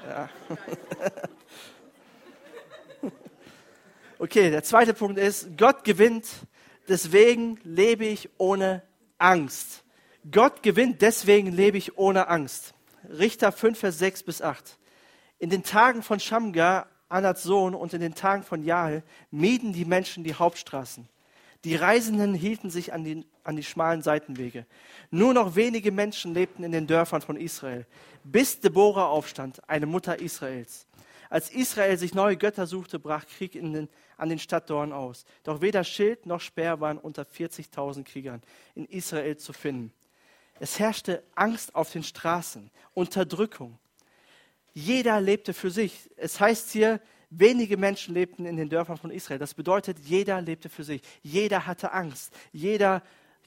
[0.06, 0.28] Ja.
[4.22, 6.26] Okay, der zweite Punkt ist, Gott gewinnt,
[6.86, 8.82] deswegen lebe ich ohne
[9.16, 9.82] Angst.
[10.30, 12.74] Gott gewinnt, deswegen lebe ich ohne Angst.
[13.08, 14.76] Richter 5, Vers 6 bis 8.
[15.38, 19.86] In den Tagen von Shamgar, Anats Sohn, und in den Tagen von Jael mieden die
[19.86, 21.08] Menschen die Hauptstraßen.
[21.64, 24.66] Die Reisenden hielten sich an die, an die schmalen Seitenwege.
[25.10, 27.86] Nur noch wenige Menschen lebten in den Dörfern von Israel,
[28.22, 30.86] bis Deborah aufstand, eine Mutter Israels.
[31.30, 35.24] Als Israel sich neue Götter suchte, brach Krieg den, an den Stadttoren aus.
[35.44, 38.42] Doch weder Schild noch Speer waren unter 40.000 Kriegern
[38.74, 39.92] in Israel zu finden.
[40.58, 43.78] Es herrschte Angst auf den Straßen, Unterdrückung.
[44.74, 46.10] Jeder lebte für sich.
[46.16, 49.38] Es heißt hier, wenige Menschen lebten in den Dörfern von Israel.
[49.38, 51.00] Das bedeutet, jeder lebte für sich.
[51.22, 52.34] Jeder hatte Angst.
[52.52, 53.02] Jeder,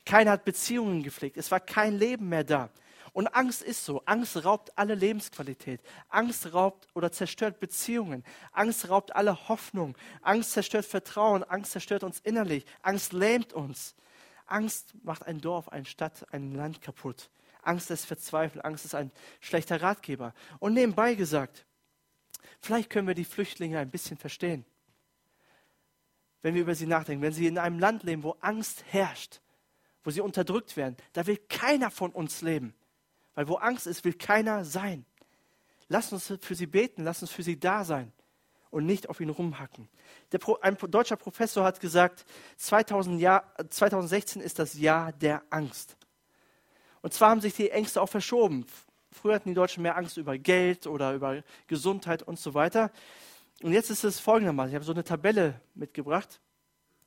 [0.05, 1.35] keiner hat Beziehungen gepflegt.
[1.35, 2.69] Es war kein Leben mehr da.
[3.13, 4.01] Und Angst ist so.
[4.05, 5.81] Angst raubt alle Lebensqualität.
[6.09, 8.23] Angst raubt oder zerstört Beziehungen.
[8.51, 9.95] Angst raubt alle Hoffnung.
[10.23, 11.43] Angst zerstört Vertrauen.
[11.43, 12.65] Angst zerstört uns innerlich.
[12.81, 13.95] Angst lähmt uns.
[14.47, 17.29] Angst macht ein Dorf, eine Stadt, ein Land kaputt.
[17.61, 18.63] Angst ist Verzweiflung.
[18.65, 20.33] Angst ist ein schlechter Ratgeber.
[20.57, 21.67] Und nebenbei gesagt,
[22.61, 24.65] vielleicht können wir die Flüchtlinge ein bisschen verstehen.
[26.41, 29.39] Wenn wir über sie nachdenken, wenn sie in einem Land leben, wo Angst herrscht,
[30.03, 32.73] wo sie unterdrückt werden, da will keiner von uns leben.
[33.35, 35.05] Weil wo Angst ist, will keiner sein.
[35.87, 38.11] Lass uns für sie beten, lass uns für sie da sein
[38.73, 39.87] und nicht auf ihn rumhacken.
[40.39, 42.25] Pro, ein deutscher Professor hat gesagt,
[42.57, 45.95] 2000 Jahr, 2016 ist das Jahr der Angst.
[47.01, 48.65] Und zwar haben sich die Ängste auch verschoben.
[49.11, 52.91] Früher hatten die Deutschen mehr Angst über Geld oder über Gesundheit und so weiter.
[53.61, 54.71] Und jetzt ist es folgendermaßen.
[54.71, 56.41] Ich habe so eine Tabelle mitgebracht.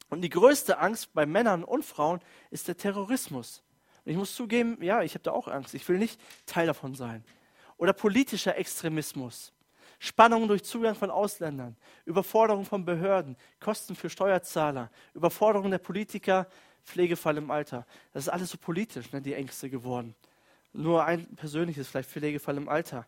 [0.08, 3.64] Und die größte Angst bei Männern und Frauen ist der Terrorismus.
[4.07, 5.75] Und ich muss zugeben, ja, ich habe da auch Angst.
[5.75, 7.25] Ich will nicht Teil davon sein.
[7.77, 9.53] Oder politischer Extremismus.
[9.99, 16.47] Spannungen durch Zugang von Ausländern, Überforderung von Behörden, Kosten für Steuerzahler, Überforderung der Politiker,
[16.85, 17.85] Pflegefall im Alter.
[18.12, 20.14] Das ist alles so politisch, ne, die Ängste geworden.
[20.73, 23.07] Nur ein persönliches, vielleicht Pflegefall im Alter.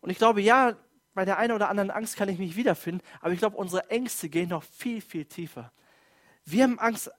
[0.00, 0.76] Und ich glaube, ja,
[1.14, 4.28] bei der einen oder anderen Angst kann ich mich wiederfinden, aber ich glaube, unsere Ängste
[4.28, 5.72] gehen noch viel, viel tiefer.
[6.44, 7.10] Wir haben Angst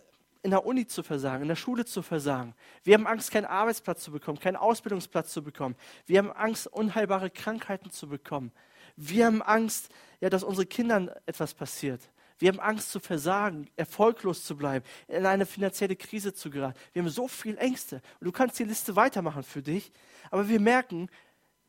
[0.44, 2.56] in der Uni zu versagen, in der Schule zu versagen.
[2.84, 5.76] Wir haben Angst, keinen Arbeitsplatz zu bekommen, keinen Ausbildungsplatz zu bekommen.
[6.06, 8.52] Wir haben Angst, unheilbare Krankheiten zu bekommen.
[8.96, 12.02] Wir haben Angst, ja, dass unseren Kindern etwas passiert.
[12.40, 16.78] Wir haben Angst zu versagen, erfolglos zu bleiben, in eine finanzielle Krise zu geraten.
[16.92, 18.02] Wir haben so viele Ängste.
[18.20, 19.92] Und du kannst die Liste weitermachen für dich.
[20.32, 21.08] Aber wir merken,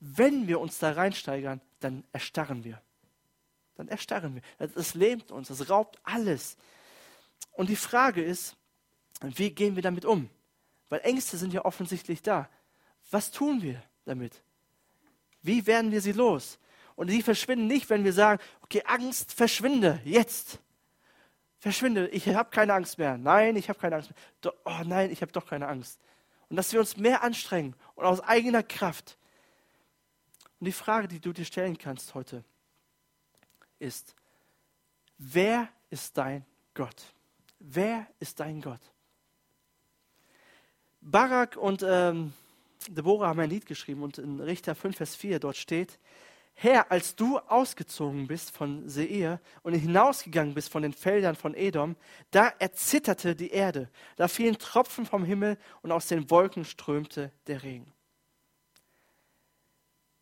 [0.00, 2.80] wenn wir uns da reinsteigern, dann erstarren wir.
[3.74, 4.68] Dann erstarren wir.
[4.68, 6.56] Das lähmt uns, das raubt alles.
[7.52, 8.56] Und die Frage ist,
[9.22, 10.28] wie gehen wir damit um?
[10.88, 12.48] Weil Ängste sind ja offensichtlich da.
[13.10, 14.42] Was tun wir damit?
[15.42, 16.58] Wie werden wir sie los?
[16.94, 20.58] Und die verschwinden nicht, wenn wir sagen, okay, Angst, verschwinde, jetzt.
[21.58, 23.16] Verschwinde, ich habe keine Angst mehr.
[23.16, 24.18] Nein, ich habe keine Angst mehr.
[24.40, 26.00] Do, oh nein, ich habe doch keine Angst.
[26.48, 29.16] Und dass wir uns mehr anstrengen und aus eigener Kraft.
[30.60, 32.44] Und die Frage, die du dir stellen kannst heute,
[33.78, 34.14] ist,
[35.18, 37.14] wer ist dein Gott?
[37.58, 38.80] Wer ist dein Gott?
[41.02, 42.32] Barak und ähm,
[42.88, 45.98] Deborah haben ein Lied geschrieben und in Richter 5, Vers 4 dort steht,
[46.54, 51.96] Herr, als du ausgezogen bist von Seir und hinausgegangen bist von den Feldern von Edom,
[52.30, 57.62] da erzitterte die Erde, da fielen Tropfen vom Himmel und aus den Wolken strömte der
[57.62, 57.92] Regen.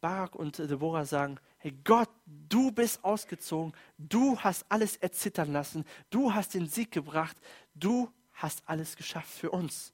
[0.01, 6.33] Barak und Deborah sagen, hey Gott, du bist ausgezogen, du hast alles erzittern lassen, du
[6.33, 7.37] hast den Sieg gebracht,
[7.75, 9.93] du hast alles geschafft für uns.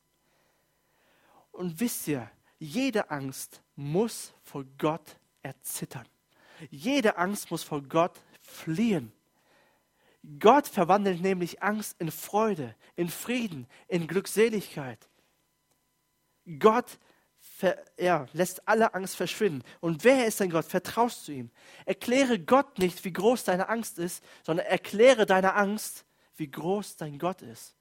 [1.57, 6.07] Und wisst ihr, jede Angst muss vor Gott erzittern.
[6.71, 9.13] Jede Angst muss vor Gott fliehen.
[10.39, 15.09] Gott verwandelt nämlich Angst in Freude, in Frieden, in Glückseligkeit.
[16.59, 16.99] Gott
[17.39, 19.63] ver, ja, lässt alle Angst verschwinden.
[19.81, 20.65] Und wer ist dein Gott?
[20.65, 21.51] Vertraust du ihm.
[21.85, 26.05] Erkläre Gott nicht, wie groß deine Angst ist, sondern erkläre deine Angst,
[26.37, 27.76] wie groß dein Gott ist.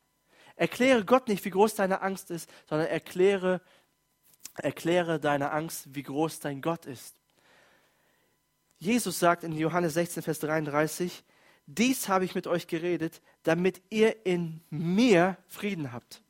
[0.55, 3.61] Erkläre Gott nicht, wie groß deine Angst ist, sondern erkläre,
[4.55, 7.15] erkläre deine Angst, wie groß dein Gott ist.
[8.77, 11.23] Jesus sagt in Johannes 16, Vers 33,
[11.65, 16.21] dies habe ich mit euch geredet, damit ihr in mir Frieden habt.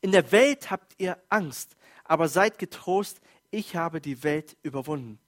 [0.00, 5.18] In der Welt habt ihr Angst, aber seid getrost, ich habe die Welt überwunden.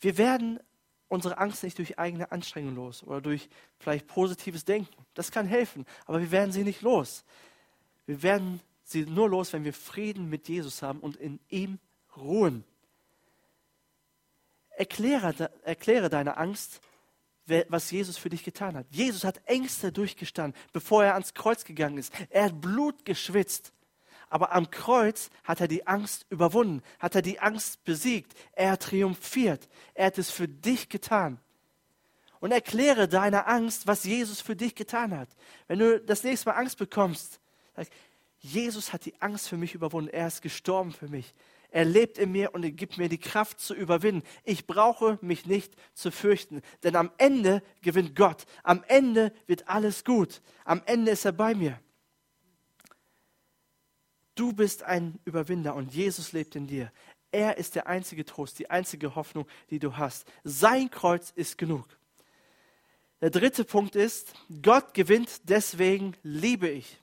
[0.00, 0.60] Wir werden
[1.08, 5.04] unsere Angst nicht durch eigene Anstrengung los oder durch vielleicht positives Denken.
[5.14, 7.24] Das kann helfen, aber wir werden sie nicht los.
[8.06, 11.78] Wir werden sie nur los, wenn wir Frieden mit Jesus haben und in ihm
[12.16, 12.64] ruhen.
[14.70, 16.80] Erkläre, erkläre deine Angst,
[17.68, 18.86] was Jesus für dich getan hat.
[18.90, 22.12] Jesus hat Ängste durchgestanden, bevor er ans Kreuz gegangen ist.
[22.30, 23.72] Er hat Blut geschwitzt.
[24.28, 28.32] Aber am Kreuz hat er die Angst überwunden, hat er die Angst besiegt.
[28.52, 29.68] Er triumphiert.
[29.94, 31.38] Er hat es für dich getan.
[32.40, 35.28] Und erkläre deine Angst, was Jesus für dich getan hat.
[35.68, 37.40] Wenn du das nächste Mal Angst bekommst,
[37.74, 37.88] sag,
[38.38, 40.10] Jesus hat die Angst für mich überwunden.
[40.10, 41.34] Er ist gestorben für mich.
[41.70, 44.22] Er lebt in mir und er gibt mir die Kraft zu überwinden.
[44.44, 48.46] Ich brauche mich nicht zu fürchten, denn am Ende gewinnt Gott.
[48.62, 50.42] Am Ende wird alles gut.
[50.64, 51.80] Am Ende ist er bei mir.
[54.36, 56.92] Du bist ein Überwinder und Jesus lebt in dir.
[57.32, 60.30] Er ist der einzige Trost, die einzige Hoffnung, die du hast.
[60.44, 61.86] Sein Kreuz ist genug.
[63.22, 67.00] Der dritte Punkt ist, Gott gewinnt, deswegen liebe ich.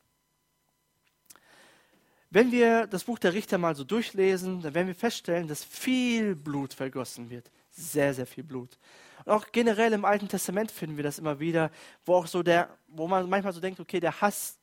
[2.30, 6.36] Wenn wir das Buch der Richter mal so durchlesen, dann werden wir feststellen, dass viel
[6.36, 7.52] Blut vergossen wird.
[7.72, 8.78] Sehr, sehr viel Blut.
[9.26, 11.72] Und auch generell im Alten Testament finden wir das immer wieder,
[12.06, 14.60] wo auch so der, wo man manchmal so denkt, okay, der Hass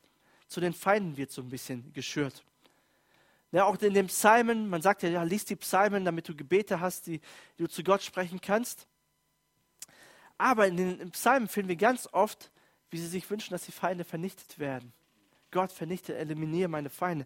[0.47, 2.45] zu den Feinden wird so ein bisschen geschürt.
[3.51, 6.79] Ja, auch in dem Psalmen, man sagt ja, ja, lies die Psalmen, damit du Gebete
[6.79, 8.87] hast, die, die du zu Gott sprechen kannst.
[10.37, 12.51] Aber in den Psalmen finden wir ganz oft,
[12.89, 14.93] wie sie sich wünschen, dass die Feinde vernichtet werden.
[15.51, 17.25] Gott vernichte, eliminiere meine Feinde.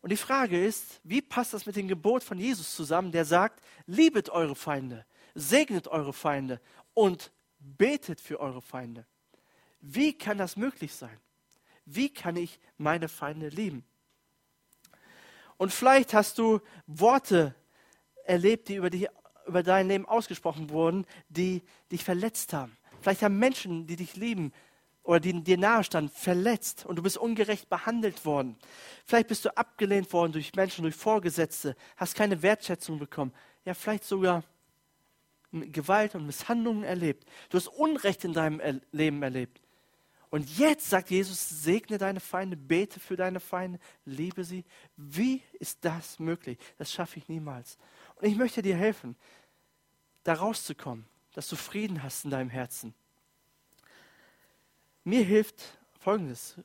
[0.00, 3.62] Und die Frage ist, wie passt das mit dem Gebot von Jesus zusammen, der sagt,
[3.86, 6.60] liebet eure Feinde, segnet eure Feinde
[6.94, 9.06] und betet für eure Feinde.
[9.80, 11.18] Wie kann das möglich sein?
[11.84, 13.84] Wie kann ich meine Feinde lieben?
[15.58, 17.54] Und vielleicht hast du Worte
[18.24, 19.08] erlebt, die über, die
[19.46, 22.76] über dein Leben ausgesprochen wurden, die dich verletzt haben.
[23.00, 24.52] Vielleicht haben Menschen, die dich lieben
[25.02, 28.56] oder die dir nahestanden, verletzt und du bist ungerecht behandelt worden.
[29.04, 33.32] Vielleicht bist du abgelehnt worden durch Menschen, durch Vorgesetzte, hast keine Wertschätzung bekommen.
[33.64, 34.42] Ja, vielleicht sogar
[35.52, 37.24] Gewalt und Misshandlungen erlebt.
[37.50, 39.60] Du hast Unrecht in deinem Leben erlebt.
[40.30, 44.64] Und jetzt sagt Jesus, segne deine Feinde, bete für deine Feinde, liebe sie.
[44.96, 46.58] Wie ist das möglich?
[46.78, 47.78] Das schaffe ich niemals.
[48.16, 49.16] Und ich möchte dir helfen,
[50.24, 52.94] da rauszukommen, dass du Frieden hast in deinem Herzen.
[55.04, 56.56] Mir hilft Folgendes.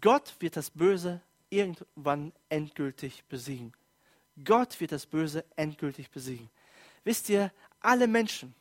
[0.00, 1.20] Gott wird das Böse
[1.50, 3.74] irgendwann endgültig besiegen.
[4.42, 6.48] Gott wird das Böse endgültig besiegen.
[7.04, 8.54] Wisst ihr, alle Menschen,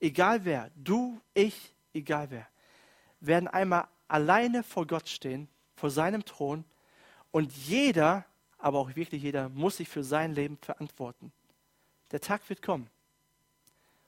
[0.00, 2.46] egal wer, du, ich, egal wer,
[3.26, 6.64] werden einmal alleine vor Gott stehen, vor seinem Thron
[7.30, 8.24] und jeder,
[8.58, 11.32] aber auch wirklich jeder, muss sich für sein Leben verantworten.
[12.10, 12.88] Der Tag wird kommen.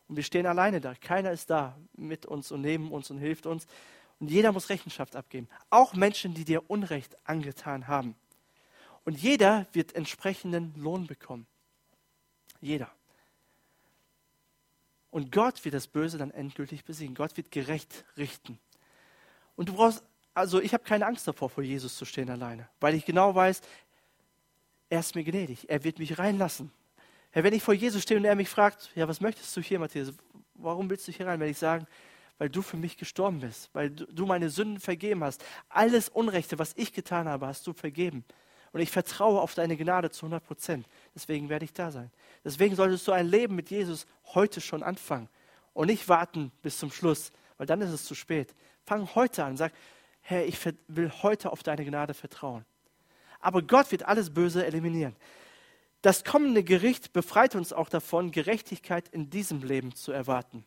[0.08, 0.94] Und wir stehen alleine da.
[0.94, 3.66] Keiner ist da mit uns und neben uns und hilft uns.
[4.18, 5.48] Und jeder muss Rechenschaft abgeben.
[5.70, 8.14] Auch Menschen, die dir Unrecht angetan haben.
[9.04, 11.46] Und jeder wird entsprechenden Lohn bekommen.
[12.60, 12.90] Jeder.
[15.10, 17.14] Und Gott wird das Böse dann endgültig besiegen.
[17.14, 18.58] Gott wird gerecht richten.
[19.58, 22.94] Und du brauchst, also ich habe keine Angst davor, vor Jesus zu stehen alleine, weil
[22.94, 23.60] ich genau weiß,
[24.88, 26.70] er ist mir gnädig, er wird mich reinlassen.
[27.34, 29.80] Ja, wenn ich vor Jesus stehe und er mich fragt, ja, was möchtest du hier,
[29.80, 30.12] Matthias?
[30.54, 31.40] warum willst du hier rein?
[31.40, 31.86] Werde ich sagen,
[32.38, 35.44] weil du für mich gestorben bist, weil du meine Sünden vergeben hast.
[35.68, 38.24] Alles Unrechte, was ich getan habe, hast du vergeben.
[38.72, 40.86] Und ich vertraue auf deine Gnade zu 100 Prozent.
[41.16, 42.12] Deswegen werde ich da sein.
[42.44, 45.28] Deswegen solltest du ein Leben mit Jesus heute schon anfangen
[45.72, 48.54] und nicht warten bis zum Schluss, weil dann ist es zu spät.
[48.88, 49.74] Fang heute an, sag,
[50.22, 52.64] Herr, ich will heute auf deine Gnade vertrauen.
[53.38, 55.14] Aber Gott wird alles Böse eliminieren.
[56.00, 60.64] Das kommende Gericht befreit uns auch davon, Gerechtigkeit in diesem Leben zu erwarten.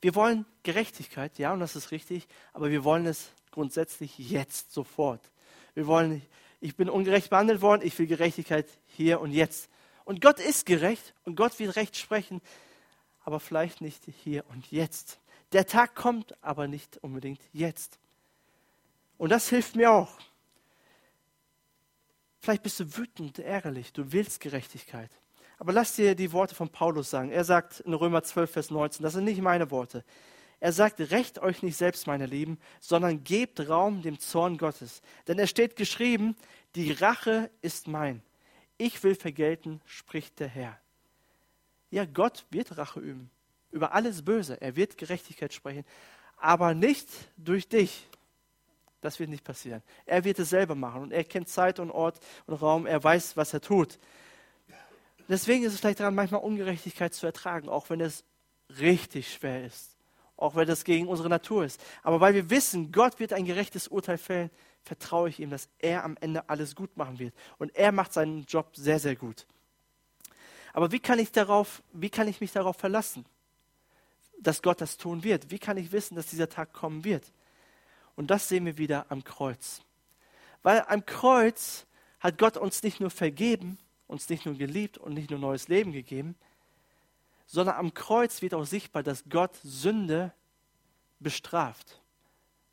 [0.00, 5.20] Wir wollen Gerechtigkeit, ja, und das ist richtig, aber wir wollen es grundsätzlich jetzt, sofort.
[5.74, 6.20] Wir wollen,
[6.60, 9.70] ich bin ungerecht behandelt worden, ich will Gerechtigkeit hier und jetzt.
[10.04, 12.40] Und Gott ist gerecht und Gott wird Recht sprechen,
[13.24, 15.20] aber vielleicht nicht hier und jetzt.
[15.52, 17.98] Der Tag kommt, aber nicht unbedingt jetzt.
[19.18, 20.18] Und das hilft mir auch.
[22.40, 25.10] Vielleicht bist du wütend, ärgerlich, du willst Gerechtigkeit.
[25.58, 27.30] Aber lass dir die Worte von Paulus sagen.
[27.30, 30.04] Er sagt in Römer 12, Vers 19, das sind nicht meine Worte.
[30.60, 35.02] Er sagt, rächt euch nicht selbst, meine Lieben, sondern gebt Raum dem Zorn Gottes.
[35.28, 36.36] Denn es steht geschrieben,
[36.74, 38.22] die Rache ist mein.
[38.78, 40.78] Ich will vergelten, spricht der Herr.
[41.90, 43.30] Ja, Gott wird Rache üben.
[43.76, 44.58] Über alles Böse.
[44.58, 45.84] Er wird Gerechtigkeit sprechen.
[46.38, 48.08] Aber nicht durch dich.
[49.02, 49.82] Das wird nicht passieren.
[50.06, 51.02] Er wird es selber machen.
[51.02, 52.86] Und er kennt Zeit und Ort und Raum.
[52.86, 53.98] Er weiß, was er tut.
[55.28, 58.24] Deswegen ist es vielleicht daran, manchmal Ungerechtigkeit zu ertragen, auch wenn es
[58.80, 59.94] richtig schwer ist.
[60.38, 61.78] Auch wenn das gegen unsere Natur ist.
[62.02, 64.50] Aber weil wir wissen, Gott wird ein gerechtes Urteil fällen,
[64.84, 67.34] vertraue ich ihm, dass er am Ende alles gut machen wird.
[67.58, 69.46] Und er macht seinen Job sehr, sehr gut.
[70.72, 73.26] Aber wie kann ich, darauf, wie kann ich mich darauf verlassen,
[74.40, 75.50] dass Gott das tun wird?
[75.50, 77.32] Wie kann ich wissen, dass dieser Tag kommen wird?
[78.14, 79.82] Und das sehen wir wieder am Kreuz.
[80.62, 81.86] Weil am Kreuz
[82.20, 85.92] hat Gott uns nicht nur vergeben, uns nicht nur geliebt und nicht nur neues Leben
[85.92, 86.34] gegeben,
[87.46, 90.32] sondern am Kreuz wird auch sichtbar, dass Gott Sünde
[91.20, 92.00] bestraft.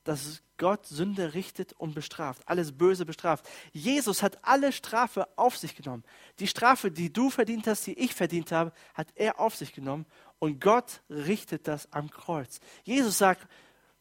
[0.04, 3.48] Dass Gott Sünde richtet und bestraft, alles Böse bestraft.
[3.72, 6.04] Jesus hat alle Strafe auf sich genommen.
[6.40, 10.06] Die Strafe, die du verdient hast, die ich verdient habe, hat er auf sich genommen
[10.44, 12.60] und Gott richtet das am Kreuz.
[12.84, 13.48] Jesus sagt,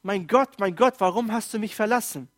[0.02, 2.28] mein Gott, mein Gott, warum hast du mich verlassen?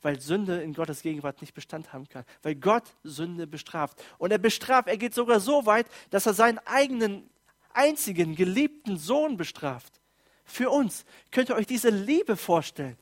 [0.00, 4.00] weil Sünde in Gottes Gegenwart nicht Bestand haben kann, weil Gott Sünde bestraft.
[4.18, 7.28] Und er bestraft, er geht sogar so weit, dass er seinen eigenen
[7.74, 10.00] einzigen geliebten Sohn bestraft.
[10.44, 11.04] Für uns.
[11.32, 12.96] Könnt ihr euch diese Liebe vorstellen?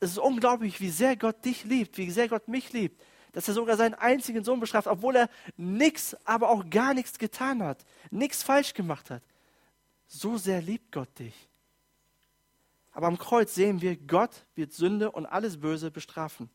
[0.00, 3.54] Es ist unglaublich, wie sehr Gott dich liebt, wie sehr Gott mich liebt, dass er
[3.54, 8.42] sogar seinen einzigen Sohn bestraft, obwohl er nichts, aber auch gar nichts getan hat, nichts
[8.42, 9.22] falsch gemacht hat.
[10.06, 11.48] So sehr liebt Gott dich.
[12.92, 16.50] Aber am Kreuz sehen wir, Gott wird Sünde und alles Böse bestrafen.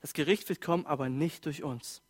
[0.00, 2.02] Das Gericht wird kommen, aber nicht durch uns.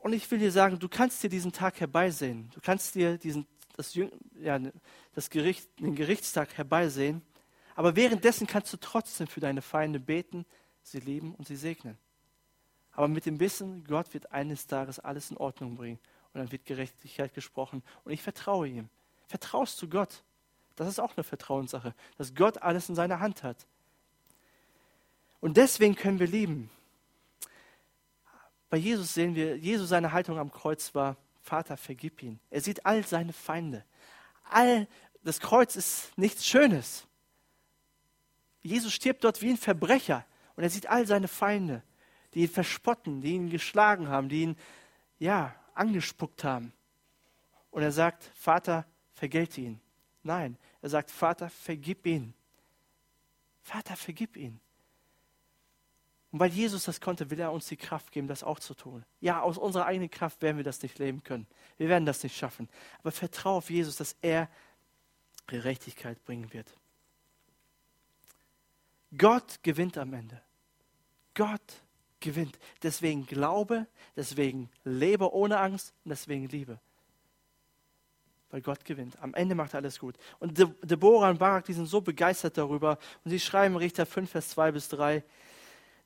[0.00, 2.50] Und ich will dir sagen, du kannst dir diesen Tag herbeisehen.
[2.54, 4.60] Du kannst dir diesen, das, ja,
[5.14, 7.22] das Gericht, den Gerichtstag herbeisehen.
[7.74, 10.44] Aber währenddessen kannst du trotzdem für deine Feinde beten,
[10.82, 11.96] sie lieben und sie segnen.
[12.98, 16.00] Aber mit dem Wissen, Gott wird eines Tages alles in Ordnung bringen.
[16.32, 17.84] Und dann wird Gerechtigkeit gesprochen.
[18.04, 18.88] Und ich vertraue ihm.
[19.28, 20.24] Vertraust du Gott?
[20.74, 23.68] Das ist auch eine Vertrauenssache, dass Gott alles in seiner Hand hat.
[25.40, 26.70] Und deswegen können wir lieben.
[28.68, 32.40] Bei Jesus sehen wir, Jesus seine Haltung am Kreuz war, Vater, vergib ihn.
[32.50, 33.84] Er sieht all seine Feinde.
[34.50, 34.88] All,
[35.22, 37.06] das Kreuz ist nichts Schönes.
[38.60, 41.84] Jesus stirbt dort wie ein Verbrecher und er sieht all seine Feinde,
[42.34, 44.56] die ihn verspotten, die ihn geschlagen haben, die ihn,
[45.18, 46.72] ja, angespuckt haben.
[47.70, 49.80] Und er sagt, Vater, vergelte ihn.
[50.22, 52.34] Nein, er sagt, Vater, vergib ihn.
[53.62, 54.60] Vater, vergib ihn.
[56.30, 59.04] Und weil Jesus das konnte, will er uns die Kraft geben, das auch zu tun.
[59.20, 61.46] Ja, aus unserer eigenen Kraft werden wir das nicht leben können.
[61.78, 62.68] Wir werden das nicht schaffen.
[62.98, 64.50] Aber vertraue auf Jesus, dass er
[65.46, 66.76] Gerechtigkeit bringen wird.
[69.16, 70.42] Gott gewinnt am Ende.
[71.34, 71.82] Gott
[72.20, 72.58] gewinnt.
[72.82, 76.80] Deswegen glaube, deswegen lebe ohne Angst und deswegen liebe
[78.50, 79.20] weil Gott gewinnt.
[79.20, 80.16] Am Ende macht er alles gut.
[80.38, 82.98] Und De Deborah und Barak, die sind so begeistert darüber.
[83.24, 85.22] Und sie schreiben Richter 5, Vers 2 bis 3,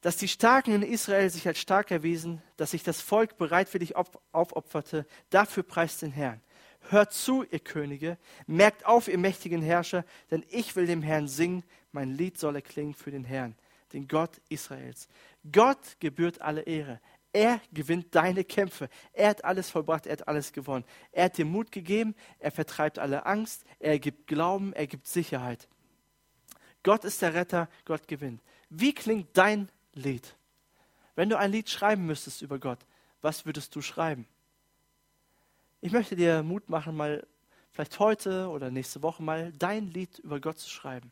[0.00, 3.94] dass die Starken in Israel sich als stark erwiesen, dass sich das Volk bereitwillig
[4.32, 5.06] aufopferte.
[5.30, 6.40] Dafür preist den Herrn.
[6.88, 11.62] Hört zu, ihr Könige, merkt auf, ihr mächtigen Herrscher, denn ich will dem Herrn singen,
[11.92, 13.54] mein Lied soll erklingen für den Herrn,
[13.92, 15.08] den Gott Israels.
[15.50, 17.00] Gott gebührt alle Ehre.
[17.32, 18.88] Er gewinnt deine Kämpfe.
[19.12, 20.84] Er hat alles vollbracht, er hat alles gewonnen.
[21.12, 25.68] Er hat dir Mut gegeben, er vertreibt alle Angst, er gibt Glauben, er gibt Sicherheit.
[26.82, 28.42] Gott ist der Retter, Gott gewinnt.
[28.68, 30.36] Wie klingt dein Lied?
[31.14, 32.80] Wenn du ein Lied schreiben müsstest über Gott,
[33.22, 34.26] was würdest du schreiben?
[35.80, 37.26] Ich möchte dir Mut machen, mal
[37.70, 41.10] vielleicht heute oder nächste Woche mal dein Lied über Gott zu schreiben.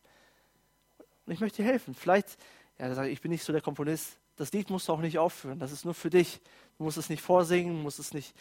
[1.27, 1.95] Und ich möchte dir helfen.
[1.95, 2.37] Vielleicht,
[2.81, 5.71] ja, ich bin nicht so der Komponist, das Lied musst du auch nicht aufführen, das
[5.71, 6.41] ist nur für dich.
[6.79, 8.35] Du musst es nicht vorsingen, musst es nicht,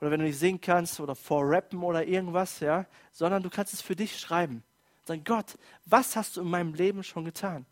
[0.00, 3.80] oder wenn du nicht singen kannst oder vorrappen oder irgendwas, ja, sondern du kannst es
[3.80, 4.64] für dich schreiben.
[5.04, 7.66] Sagen, Gott, was hast du in meinem Leben schon getan?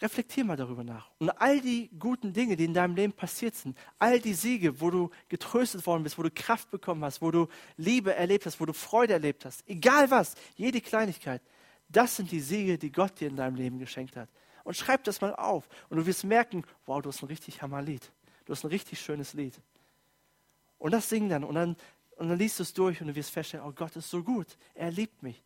[0.00, 1.10] Reflektier mal darüber nach.
[1.18, 4.90] Und all die guten Dinge, die in deinem Leben passiert sind, all die Siege, wo
[4.90, 8.66] du getröstet worden bist, wo du Kraft bekommen hast, wo du Liebe erlebt hast, wo
[8.66, 11.40] du Freude erlebt hast, egal was, jede Kleinigkeit,
[11.88, 14.28] das sind die Siege, die Gott dir in deinem Leben geschenkt hat.
[14.64, 15.68] Und schreib das mal auf.
[15.88, 18.10] Und du wirst merken, wow, du hast ein richtig Hammerlied.
[18.44, 19.54] Du hast ein richtig schönes Lied.
[20.78, 21.44] Und das sing dann.
[21.44, 21.76] Und dann,
[22.16, 24.46] und dann liest du es durch und du wirst feststellen, oh Gott ist so gut.
[24.74, 25.42] Er liebt mich.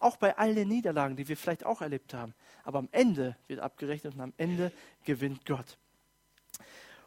[0.00, 2.34] Auch bei all den Niederlagen, die wir vielleicht auch erlebt haben.
[2.64, 4.72] Aber am Ende wird abgerechnet und am Ende
[5.04, 5.76] gewinnt Gott.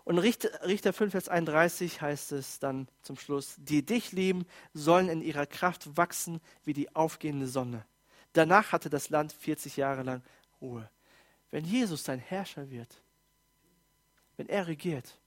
[0.04, 5.10] Und Richter, Richter 5, Vers 31 heißt es dann zum Schluss, die dich lieben, sollen
[5.10, 7.86] in ihrer Kraft wachsen wie die aufgehende Sonne.
[8.34, 10.24] Danach hatte das Land 40 Jahre lang
[10.60, 10.90] Ruhe.
[11.52, 13.02] Wenn Jesus dein Herrscher wird,
[14.38, 15.20] wenn er regiert,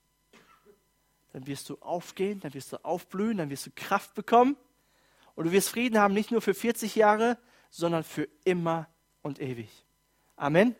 [1.33, 4.57] dann wirst du aufgehen, dann wirst du aufblühen, dann wirst du Kraft bekommen
[5.35, 7.39] und du wirst Frieden haben, nicht nur für 40 Jahre,
[7.71, 8.89] sondern für immer
[9.23, 9.71] und ewig.
[10.37, 10.75] Amen.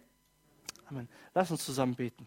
[0.87, 1.09] Amen.
[1.35, 2.27] Lass uns zusammen beten.